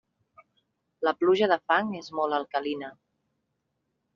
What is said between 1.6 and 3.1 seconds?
fang és molt alcalina.